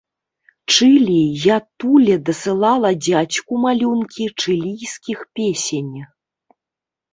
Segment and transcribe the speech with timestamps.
[0.73, 5.95] Чылі і адтуль дасылала дзядзьку малюнкі чылійскіх песень.